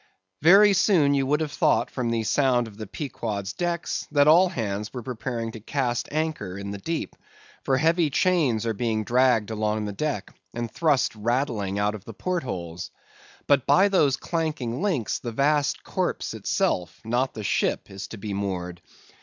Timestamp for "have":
1.41-1.51